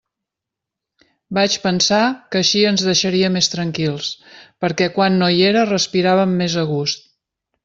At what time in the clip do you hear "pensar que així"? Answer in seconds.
1.65-2.63